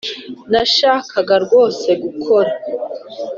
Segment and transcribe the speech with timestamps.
[0.51, 2.51] nashakaga rwose gukora